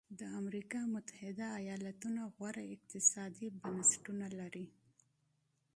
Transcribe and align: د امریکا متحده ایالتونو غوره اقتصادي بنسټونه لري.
د 0.19 0.21
امریکا 0.41 0.81
متحده 0.93 1.47
ایالتونو 1.61 2.21
غوره 2.35 2.63
اقتصادي 2.75 3.47
بنسټونه 3.61 4.27
لري. 4.39 4.65